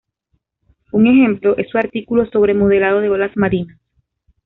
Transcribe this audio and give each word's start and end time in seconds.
Un 0.93 1.05
ejemplo 1.05 1.55
es 1.59 1.69
su 1.69 1.77
artículo 1.77 2.25
sobre 2.31 2.55
modelado 2.55 3.01
de 3.01 3.09
olas 3.11 3.37
marinas. 3.37 3.77